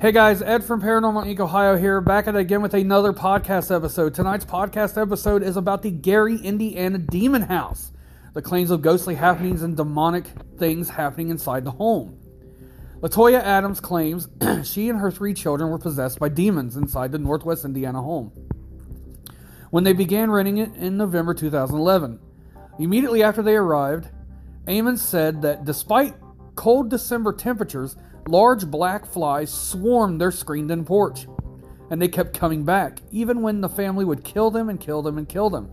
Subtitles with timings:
[0.00, 1.40] Hey guys, Ed from Paranormal Inc.
[1.40, 4.14] Ohio here, back at it again with another podcast episode.
[4.14, 7.92] Tonight's podcast episode is about the Gary, Indiana Demon House,
[8.32, 10.24] the claims of ghostly happenings and demonic
[10.56, 12.18] things happening inside the home.
[13.00, 14.26] Latoya Ammons claims
[14.66, 18.32] she and her three children were possessed by demons inside the Northwest Indiana home
[19.68, 22.18] when they began renting it in November 2011.
[22.78, 24.08] Immediately after they arrived,
[24.66, 26.14] Ammons said that despite
[26.54, 27.96] cold December temperatures,
[28.30, 31.26] large black flies swarmed their screened in porch,
[31.90, 35.18] and they kept coming back, even when the family would kill them and kill them
[35.18, 35.70] and kill them.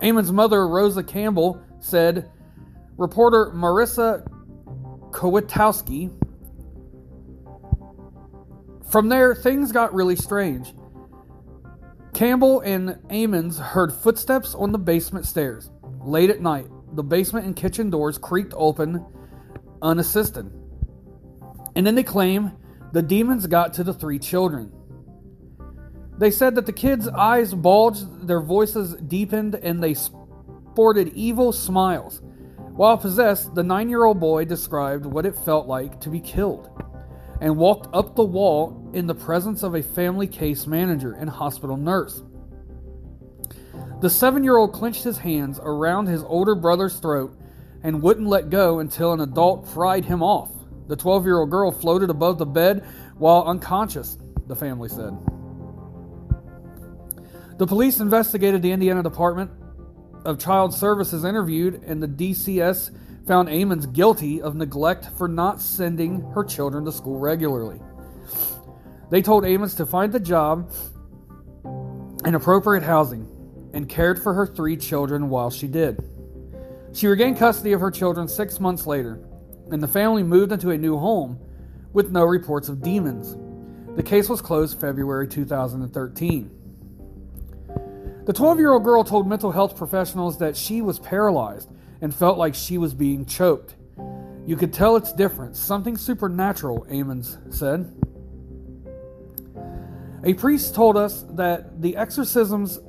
[0.00, 2.30] Ammons' mother, Rosa Campbell, said
[2.96, 4.26] reporter Marisa
[5.10, 6.10] Kwiatkowski.
[8.90, 10.72] From there, things got really strange.
[12.14, 15.70] Campbell and Ammons heard footsteps on the basement stairs.
[16.00, 19.04] Late at night, the basement and kitchen doors creaked open
[19.82, 20.50] unassisted.
[21.78, 22.50] And then they claim
[22.90, 24.72] the demons got to the three children.
[26.18, 32.20] They said that the kids' eyes bulged, their voices deepened, and they sported evil smiles.
[32.72, 36.68] While possessed, the nine year old boy described what it felt like to be killed
[37.40, 41.76] and walked up the wall in the presence of a family case manager and hospital
[41.76, 42.24] nurse.
[44.00, 47.38] The seven year old clenched his hands around his older brother's throat
[47.84, 50.50] and wouldn't let go until an adult pried him off.
[50.88, 52.84] The 12 year old girl floated above the bed
[53.16, 55.16] while unconscious, the family said.
[57.58, 59.50] The police investigated the Indiana Department
[60.24, 62.90] of Child Services interviewed, and the DCS
[63.26, 67.80] found Ammons guilty of neglect for not sending her children to school regularly.
[69.10, 70.70] They told Ammons to find a job
[72.24, 73.28] and appropriate housing
[73.74, 76.02] and cared for her three children while she did.
[76.92, 79.20] She regained custody of her children six months later,
[79.70, 81.38] and the family moved into a new home
[81.92, 83.36] with no reports of demons.
[83.96, 86.50] The case was closed February 2013.
[88.24, 91.70] The 12 year old girl told mental health professionals that she was paralyzed
[92.00, 93.74] and felt like she was being choked.
[94.46, 97.92] You could tell it's different, something supernatural, Ammons said.
[100.24, 102.80] A priest told us that the exorcisms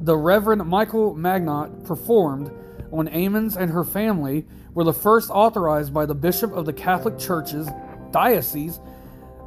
[0.00, 2.50] the Reverend Michael Maginot performed
[2.92, 7.18] on Ammons and her family were the first authorized by the Bishop of the Catholic
[7.18, 7.68] Church's
[8.10, 8.78] Diocese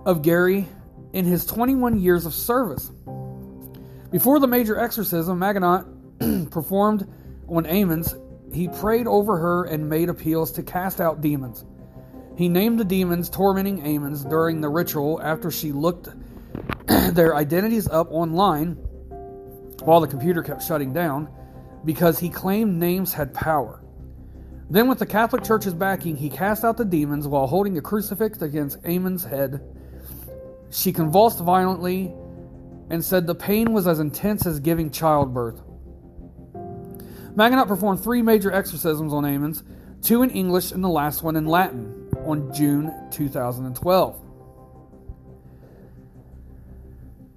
[0.06, 0.68] of Gary
[1.14, 2.92] in his 21 years of service.
[4.12, 5.86] Before the major exorcism Maginot
[6.52, 7.08] performed
[7.48, 8.20] on Ammons,
[8.54, 11.66] he prayed over her and made appeals to cast out demons.
[12.38, 16.10] He named the demons tormenting Ammons during the ritual after she looked
[16.88, 18.74] their identities up online
[19.84, 21.30] while the computer kept shutting down
[21.86, 23.82] because he claimed names had power.
[24.70, 28.42] Then, with the Catholic Church's backing, he cast out the demons while holding a crucifix
[28.42, 29.62] against Ammons' head.
[30.72, 32.12] She convulsed violently
[32.90, 35.62] and said the pain was as intense as giving childbirth.
[37.36, 39.62] Maginot performed three major exorcisms on Ammons,
[40.02, 44.25] two in English and the last one in Latin, on June 2012.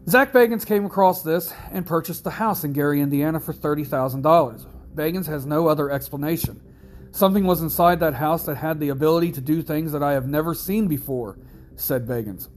[0.08, 4.64] Zak Bagans came across this and purchased the house in Gary, Indiana for $30,000.
[4.94, 6.62] Bagans has no other explanation.
[7.10, 10.26] Something was inside that house that had the ability to do things that I have
[10.26, 11.38] never seen before,
[11.76, 12.48] said Bagans.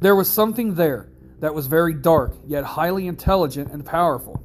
[0.00, 1.10] There was something there
[1.40, 4.42] that was very dark, yet highly intelligent and powerful.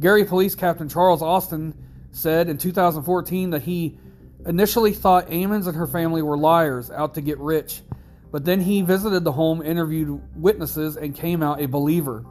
[0.00, 1.74] Gary Police Captain Charles Austin
[2.12, 3.98] said in 2014 that he
[4.46, 7.82] initially thought Ammons and her family were liars out to get rich
[8.30, 12.24] but then he visited the home, interviewed witnesses, and came out a believer.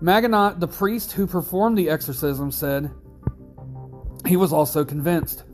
[0.00, 2.90] Maginot, the priest who performed the exorcism, said
[4.26, 5.44] he was also convinced.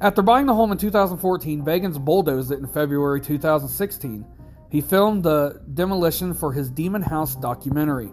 [0.00, 4.26] After buying the home in 2014, Bagans bulldozed it in February 2016.
[4.70, 8.10] He filmed the demolition for his Demon House documentary.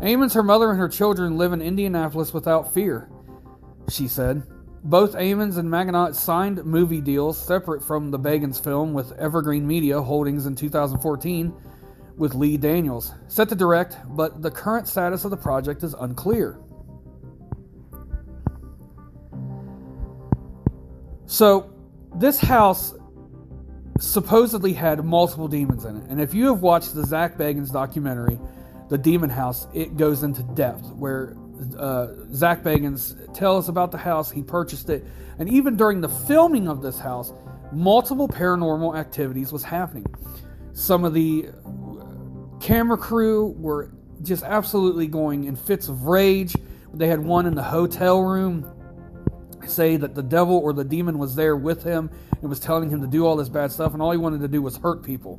[0.00, 3.08] Ammons, her mother, and her children live in Indianapolis without fear,
[3.88, 4.42] she said.
[4.86, 10.00] Both Ammons and Maginot signed movie deals separate from the Bagans film with Evergreen Media
[10.00, 11.52] Holdings in 2014
[12.16, 16.60] with Lee Daniels, set to direct, but the current status of the project is unclear.
[21.26, 21.74] So,
[22.14, 22.94] this house
[23.98, 26.04] supposedly had multiple demons in it.
[26.08, 28.38] And if you have watched the Zak Bagans documentary,
[28.88, 31.36] The Demon House, it goes into depth where
[31.78, 34.30] uh, Zak Bagans tell us about the house.
[34.30, 35.04] He purchased it,
[35.38, 37.32] and even during the filming of this house,
[37.72, 40.06] multiple paranormal activities was happening.
[40.72, 41.50] Some of the
[42.60, 43.90] camera crew were
[44.22, 46.54] just absolutely going in fits of rage.
[46.94, 48.70] They had one in the hotel room.
[49.66, 52.10] say that the devil or the demon was there with him
[52.40, 54.48] and was telling him to do all this bad stuff, and all he wanted to
[54.48, 55.38] do was hurt people.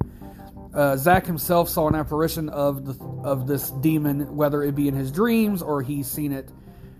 [0.77, 2.93] Uh, Zak himself saw an apparition of the
[3.23, 6.51] of this demon, whether it be in his dreams or he's seen it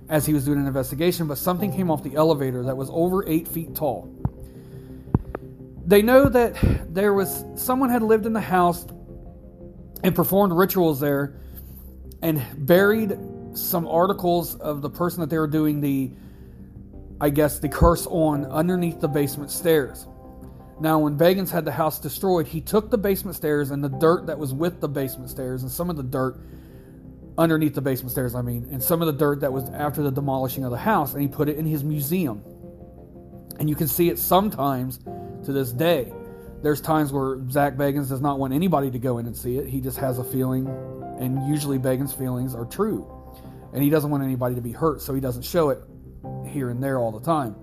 [0.09, 1.27] as he was doing an investigation.
[1.27, 4.12] But something came off the elevator that was over eight feet tall.
[5.85, 6.57] They know that
[6.91, 8.83] there was someone had lived in the house
[10.03, 11.39] and performed rituals there,
[12.24, 13.15] and buried
[13.53, 16.12] some articles of the person that they were doing the,
[17.21, 20.07] I guess, the curse on underneath the basement stairs.
[20.79, 24.27] Now, when Bagans had the house destroyed, he took the basement stairs and the dirt
[24.27, 26.39] that was with the basement stairs and some of the dirt
[27.38, 30.12] underneath the basement stairs, I mean, and some of the dirt that was after the
[30.12, 32.44] demolishing of the house, and he put it in his museum.
[33.59, 35.00] And you can see it sometimes
[35.45, 36.12] to this day.
[36.62, 39.68] There's times where Zak Bagans does not want anybody to go in and see it.
[39.68, 40.68] He just has a feeling,
[41.19, 43.07] and usually Bagans' feelings are true.
[43.74, 45.79] And he doesn't want anybody to be hurt, so he doesn't show it
[46.47, 47.56] here and there all the time.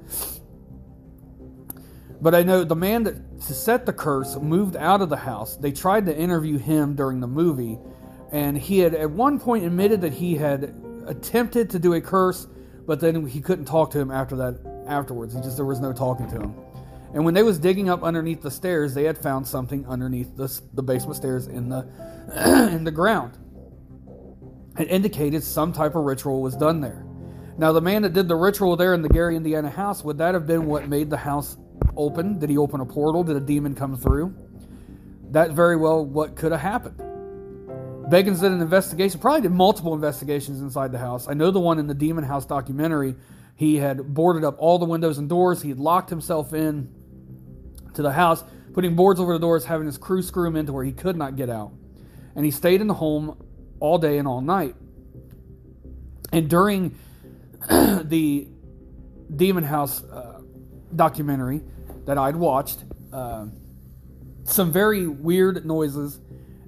[2.25, 5.59] But I know the man that set the curse moved out of the house.
[5.59, 7.79] They tried to interview him during the movie,
[8.32, 10.75] and he had at one point admitted that he had
[11.06, 12.47] attempted to do a curse,
[12.87, 14.59] but then he couldn't talk to him after that.
[14.88, 16.55] Afterwards, he just there was no talking to him.
[17.12, 20.49] And when they was digging up underneath the stairs, they had found something underneath the,
[20.73, 21.87] the basement stairs in the
[22.73, 23.37] in the ground.
[24.79, 27.05] It indicated some type of ritual was done there.
[27.59, 30.32] Now, the man that did the ritual there in the Gary, Indiana house, would that
[30.32, 31.59] have been what made the house
[31.97, 32.38] open?
[32.38, 33.25] Did he open a portal?
[33.25, 34.35] Did a demon come through?
[35.31, 36.99] That very well what could have happened.
[38.11, 41.26] Bagans did an investigation, probably did multiple investigations inside the house.
[41.26, 43.15] I know the one in the Demon House documentary,
[43.56, 45.62] he had boarded up all the windows and doors.
[45.62, 46.93] He had locked himself in
[47.94, 50.85] to the house, putting boards over the doors, having his crew screw him into where
[50.85, 51.73] he could not get out.
[52.35, 53.38] And he stayed in the home
[53.81, 54.75] all day and all night.
[56.32, 56.97] And during
[57.69, 58.49] the
[59.35, 60.34] Demon House uh,
[60.96, 61.62] documentary
[62.06, 63.46] that I'd watched, uh,
[64.44, 66.20] some very weird noises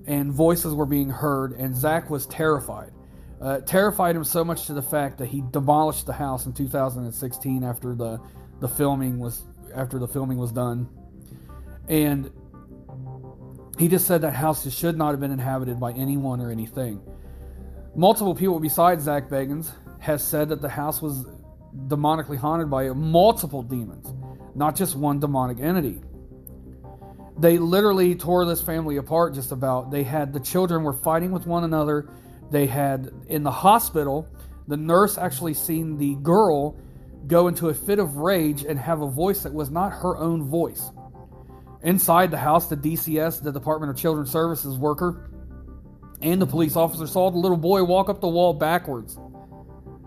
[0.06, 2.92] and voices were being heard, and Zak was terrified.
[3.40, 7.64] Uh, terrified him so much to the fact that he demolished the house in 2016
[7.64, 8.18] after the
[8.60, 9.44] the filming was
[9.74, 10.88] after the filming was done,
[11.88, 12.30] and
[13.78, 16.98] he just said that house should not have been inhabited by anyone or anything.
[17.94, 21.26] Multiple people besides Zak Bagans has said that the house was
[21.88, 24.12] demonically haunted by multiple demons,
[24.56, 26.00] not just one demonic entity.
[27.38, 29.90] They literally tore this family apart just about.
[29.90, 32.08] They had the children were fighting with one another.
[32.50, 34.26] They had in the hospital,
[34.66, 36.76] the nurse actually seen the girl
[37.26, 40.48] go into a fit of rage and have a voice that was not her own
[40.48, 40.90] voice.
[41.82, 45.30] Inside the house, the DCS, the Department of Children's Services worker,
[46.22, 49.18] and the police officer saw the little boy walk up the wall backwards.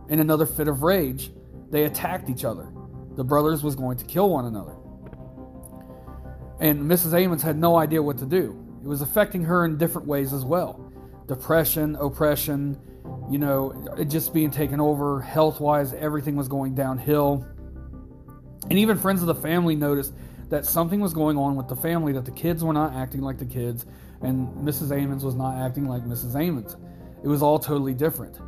[0.08, 1.32] In another fit of rage,
[1.70, 2.74] they attacked each other.
[3.20, 4.78] The brothers was going to kill one another.
[6.62, 7.12] And Mrs.
[7.12, 8.58] Ammons had no idea what to do.
[8.82, 10.90] It was affecting her in different ways as well.
[11.28, 12.80] Depression, oppression,
[13.30, 13.74] you know,
[14.08, 17.46] just being taken over health wise, everything was going downhill.
[18.70, 20.14] And even friends of the family noticed
[20.48, 23.38] that something was going on with the family, that the kids were not acting like
[23.38, 23.86] the kids,
[24.22, 24.98] and Mrs.
[24.98, 26.36] Ammons was not acting like Mrs.
[26.36, 26.78] Ammons.
[27.22, 28.40] It was all totally different.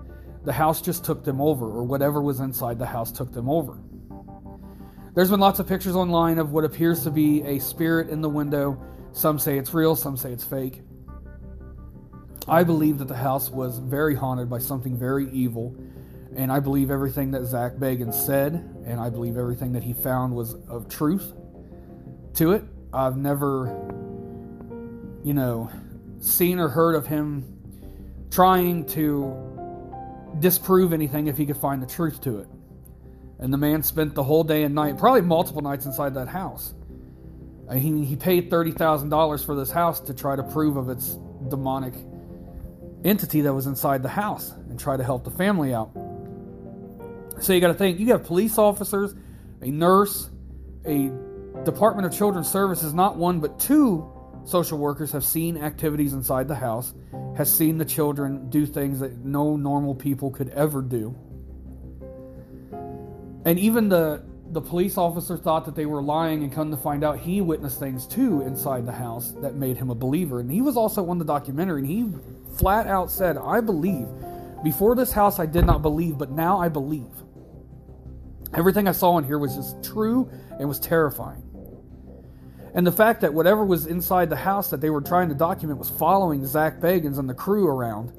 [0.46, 3.78] The house just took them over, or whatever was inside the house took them over.
[5.14, 8.30] There's been lots of pictures online of what appears to be a spirit in the
[8.30, 8.82] window.
[9.12, 10.82] Some say it's real, some say it's fake.
[12.48, 15.76] I believe that the house was very haunted by something very evil,
[16.34, 18.54] and I believe everything that Zak Bagans said,
[18.86, 21.34] and I believe everything that he found was of truth
[22.36, 22.64] to it.
[22.94, 23.68] I've never,
[25.26, 25.70] you know,
[26.22, 27.44] seen or heard of him
[28.32, 32.48] trying to disprove anything if he could find the truth to it.
[33.42, 36.74] And the man spent the whole day and night, probably multiple nights inside that house.
[37.74, 41.18] He, he paid $30,000 for this house to try to prove of its
[41.50, 41.94] demonic
[43.04, 45.92] entity that was inside the house and try to help the family out.
[47.40, 49.16] So you got to think you have police officers,
[49.62, 50.30] a nurse,
[50.86, 51.12] a
[51.64, 54.12] Department of Children's Services, not one but two
[54.46, 56.94] social workers have seen activities inside the house,
[57.38, 61.16] has seen the children do things that no normal people could ever do.
[63.46, 67.06] And even the the police officer thought that they were lying and come to find
[67.06, 70.42] out he witnessed things too inside the house that made him a believer.
[70.42, 72.10] And he was also on the documentary and he
[72.58, 74.08] flat out said, I believe.
[74.62, 77.12] Before this house I did not believe, but now I believe.
[78.54, 80.30] Everything I saw in here was just true
[80.60, 81.44] and was terrifying.
[82.74, 85.80] And the fact that whatever was inside the house that they were trying to document
[85.80, 88.12] was following Zak Bagans and the crew around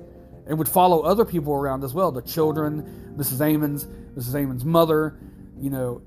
[0.47, 3.41] and would follow other people around as well the children, Mrs.
[3.41, 4.35] Ammons, Mrs.
[4.35, 5.19] Ammons' mother,
[5.59, 6.03] you know,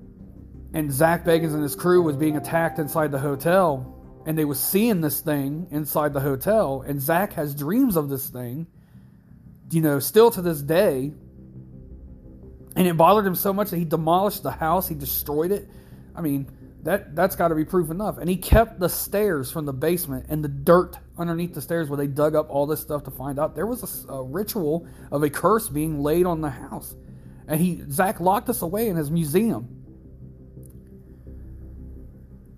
[0.73, 3.93] and Zak Bagans and his crew was being attacked inside the hotel,
[4.25, 8.27] and they was seeing this thing inside the hotel, and Zak has dreams of this
[8.27, 8.67] thing,
[9.71, 11.13] you know, still to this day.
[12.77, 15.69] And it bothered him so much that he demolished the house, he destroyed it.
[16.13, 16.47] I mean,
[16.85, 18.19] that that's got to be proof enough.
[18.19, 21.97] And he kept the stairs from the basement and the dirt underneath the stairs where
[21.97, 25.23] they dug up all this stuff to find out there was a, a ritual of
[25.23, 26.95] a curse being laid on the house.
[27.47, 29.67] And he Zak locked us away in his museum.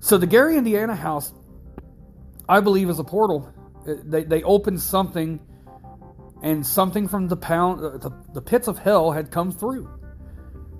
[0.01, 1.33] So the Gary, Indiana house,
[2.49, 3.53] I believe, is a portal.
[3.85, 5.39] They they opened something,
[6.43, 9.89] and something from the pound uh, the, the pits of hell had come through,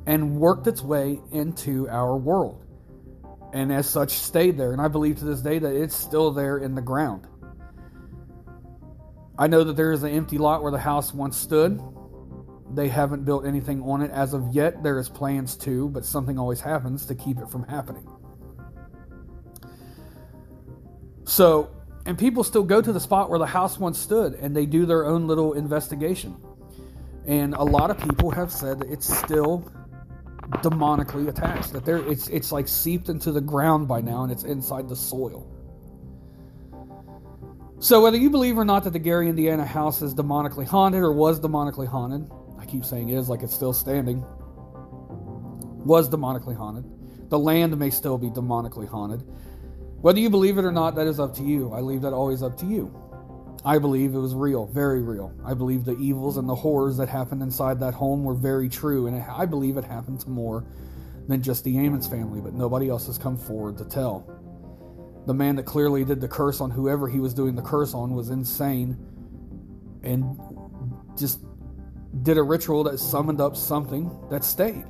[0.05, 2.66] and worked its way into our world
[3.53, 4.71] and as such stayed there.
[4.71, 7.27] And I believe to this day that it's still there in the ground.
[9.39, 11.81] I know that there is an empty lot where the house once stood.
[12.73, 14.83] They haven't built anything on it as of yet.
[14.83, 18.07] There is plans to, but something always happens to keep it from happening.
[21.25, 21.69] So,
[22.05, 24.85] and people still go to the spot where the house once stood and they do
[24.85, 26.35] their own little investigation.
[27.27, 29.69] And a lot of people have said that it's still
[30.49, 31.73] demonically attached.
[31.73, 34.95] That there, it's it's like seeped into the ground by now, and it's inside the
[34.95, 35.47] soil.
[37.79, 41.11] So whether you believe or not that the Gary, Indiana house is demonically haunted or
[41.11, 42.27] was demonically haunted,
[42.57, 44.25] I keep saying is like it's still standing.
[45.85, 46.85] Was demonically haunted.
[47.29, 49.23] The land may still be demonically haunted.
[50.01, 51.71] Whether you believe it or not, that is up to you.
[51.71, 52.93] I leave that always up to you.
[53.67, 55.33] I believe it was real, very real.
[55.45, 59.07] I believe the evils and the horrors that happened inside that home were very true,
[59.07, 60.63] and I believe it happened to more
[61.27, 64.25] than just the Ammons family, but nobody else has come forward to tell.
[65.25, 68.15] The man that clearly did the curse on whoever he was doing the curse on
[68.15, 68.97] was insane
[70.01, 70.39] and
[71.17, 71.41] just
[72.23, 74.85] did a ritual that summoned up something that stayed.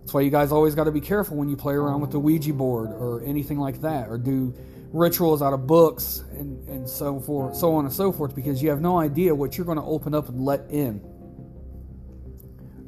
[0.00, 2.18] That's why you guys always got to be careful when you play around with the
[2.18, 4.54] Ouija board or anything like that, or do
[4.92, 8.70] rituals out of books and, and so forth, so on and so forth, because you
[8.70, 11.00] have no idea what you're going to open up and let in.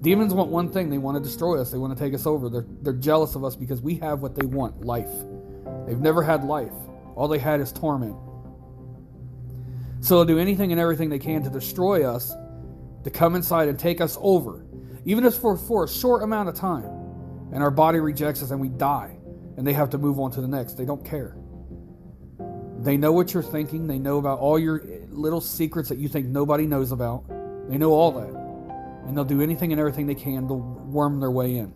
[0.01, 2.49] Demons want one thing, they want to destroy us, they want to take us over.
[2.49, 5.11] They're, they're jealous of us because we have what they want life.
[5.87, 6.73] They've never had life,
[7.17, 8.17] all they had is torment.
[10.01, 12.33] So they'll do anything and everything they can to destroy us,
[13.05, 14.65] to come inside and take us over,
[15.05, 16.87] even if for, for a short amount of time.
[17.53, 19.19] And our body rejects us and we die,
[19.59, 20.79] and they have to move on to the next.
[20.79, 21.37] They don't care.
[22.83, 23.87] They know what you're thinking.
[23.87, 27.25] They know about all your little secrets that you think nobody knows about.
[27.69, 28.31] They know all that.
[29.07, 31.75] And they'll do anything and everything they can to worm their way in.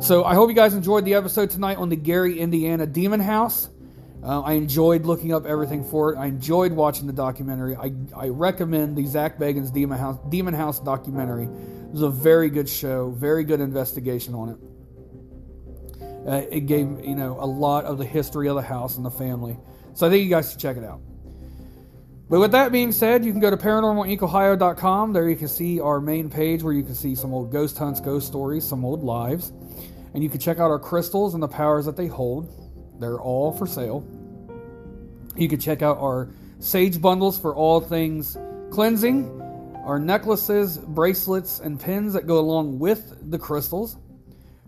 [0.00, 3.68] So I hope you guys enjoyed the episode tonight on the Gary, Indiana Demon House.
[4.22, 6.18] Uh, I enjoyed looking up everything for it.
[6.18, 7.76] I enjoyed watching the documentary.
[7.76, 11.44] I, I recommend the Zak Bagans Demon House Demon House documentary.
[11.44, 14.69] It was a very good show, very good investigation on it.
[16.26, 19.10] Uh, it gave you know a lot of the history of the house and the
[19.10, 19.56] family.
[19.94, 21.00] So I think you guys should check it out.
[22.30, 25.12] But with that being said, you can go to paranormalincohio.com.
[25.12, 28.00] There you can see our main page where you can see some old ghost hunts,
[28.00, 29.50] ghost stories, some old lives.
[30.14, 33.00] And you can check out our crystals and the powers that they hold.
[33.00, 34.06] They're all for sale.
[35.36, 36.28] You can check out our
[36.60, 38.36] sage bundles for all things
[38.70, 39.40] cleansing,
[39.84, 43.96] our necklaces, bracelets, and pins that go along with the crystals.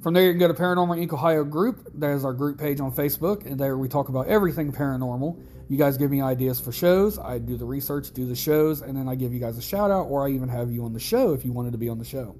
[0.03, 1.13] From there, you can go to Paranormal Inc.
[1.13, 1.89] Ohio group.
[1.95, 5.41] There's our group page on Facebook, and there we talk about everything paranormal.
[5.69, 7.21] You guys give me ideas for shows.
[7.21, 9.93] I do the research, do the shows, and then I give you guys a shout
[9.93, 12.01] out, or I even have you on the show if you wanted to be on
[12.01, 12.35] the show.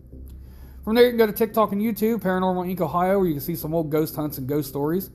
[0.85, 2.81] From there, you can go to TikTok and YouTube, Paranormal Inc.
[2.81, 5.11] Ohio, where you can see some old ghost hunts and ghost stories.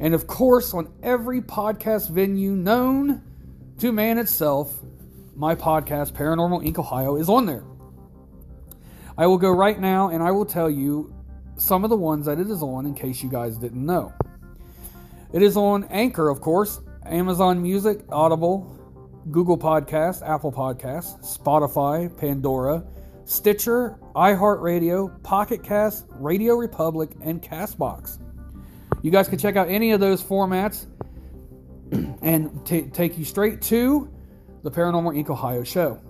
[0.00, 3.22] And of course, on every podcast venue known
[3.78, 4.76] to man itself,
[5.36, 6.80] my podcast, Paranormal Inc.
[6.80, 7.62] Ohio, is on there.
[9.16, 11.14] I will go right now and I will tell you
[11.56, 14.12] some of the ones that it is on in case you guys didn't know.
[15.32, 18.72] It is on Anchor, of course, Amazon Music, Audible,
[19.30, 22.84] Google Podcasts, Apple Podcasts, Spotify, Pandora,
[23.24, 28.18] Stitcher, iHeartRadio, Pocket Cast, Radio Republic, and Castbox.
[29.02, 30.86] You guys can check out any of those formats
[32.22, 34.08] and t- take you straight to
[34.62, 35.28] the Paranormal Inc.
[35.30, 36.00] Ohio show.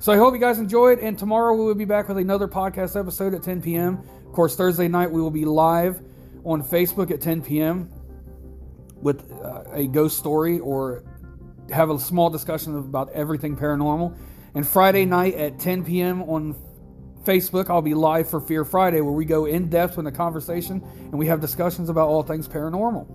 [0.00, 2.98] So I hope you guys enjoyed, and tomorrow we will be back with another podcast
[2.98, 4.00] episode at 10 p.m.
[4.28, 6.00] Of course, Thursday night we will be live
[6.44, 7.90] on Facebook at 10 p.m.
[8.94, 11.02] with uh, a ghost story or
[11.72, 14.16] have a small discussion about everything paranormal.
[14.54, 16.22] And Friday night at 10 p.m.
[16.24, 16.54] on
[17.24, 20.82] Facebook, I'll be live for Fear Friday, where we go in depth in the conversation
[20.82, 23.06] and we have discussions about all things paranormal.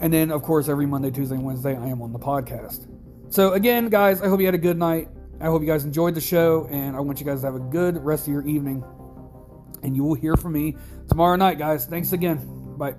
[0.00, 2.88] And then, of course, every Monday, Tuesday, and Wednesday, I am on the podcast.
[3.30, 5.08] So, again, guys, I hope you had a good night.
[5.40, 7.60] I hope you guys enjoyed the show, and I want you guys to have a
[7.60, 8.84] good rest of your evening.
[9.82, 10.76] And you will hear from me
[11.08, 11.86] tomorrow night, guys.
[11.86, 12.38] Thanks again.
[12.78, 12.94] Bye.